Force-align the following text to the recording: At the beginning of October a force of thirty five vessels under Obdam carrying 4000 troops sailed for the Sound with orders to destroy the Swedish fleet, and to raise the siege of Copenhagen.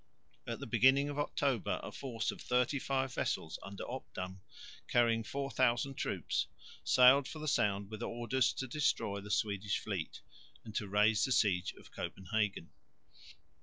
At 0.47 0.59
the 0.59 0.65
beginning 0.65 1.09
of 1.09 1.19
October 1.19 1.79
a 1.83 1.91
force 1.91 2.31
of 2.31 2.41
thirty 2.41 2.79
five 2.79 3.13
vessels 3.13 3.59
under 3.61 3.83
Obdam 3.83 4.41
carrying 4.87 5.23
4000 5.23 5.93
troops 5.93 6.47
sailed 6.83 7.27
for 7.27 7.37
the 7.37 7.47
Sound 7.47 7.91
with 7.91 8.01
orders 8.01 8.51
to 8.53 8.67
destroy 8.67 9.21
the 9.21 9.29
Swedish 9.29 9.77
fleet, 9.77 10.21
and 10.65 10.73
to 10.73 10.87
raise 10.87 11.23
the 11.23 11.31
siege 11.31 11.73
of 11.77 11.91
Copenhagen. 11.91 12.71